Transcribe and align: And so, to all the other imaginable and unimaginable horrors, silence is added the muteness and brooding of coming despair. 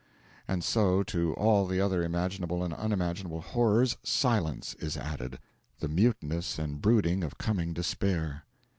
And 0.47 0.63
so, 0.63 1.03
to 1.03 1.35
all 1.35 1.67
the 1.67 1.79
other 1.79 2.01
imaginable 2.03 2.63
and 2.63 2.73
unimaginable 2.73 3.41
horrors, 3.41 3.97
silence 4.01 4.73
is 4.79 4.97
added 4.97 5.37
the 5.79 5.87
muteness 5.89 6.57
and 6.57 6.81
brooding 6.81 7.23
of 7.23 7.37
coming 7.37 7.71
despair. 7.71 8.45